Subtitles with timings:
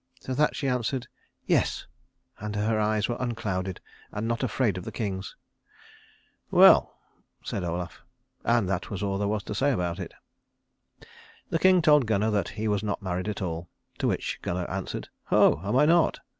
[0.21, 1.07] To that she answered,
[1.45, 1.85] "Yes,"
[2.39, 3.79] and her eyes were unclouded
[4.11, 5.35] and not afraid of the king's.
[6.49, 6.97] "Well!"
[7.43, 8.01] said Olaf;
[8.43, 10.15] and that was all there was to say about it.
[11.51, 13.69] The king told Gunnar that he was not married at all,
[13.99, 16.19] to which Gunnar answered, "Ho, am I not?"